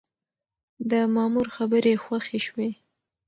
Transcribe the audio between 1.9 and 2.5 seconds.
خوښې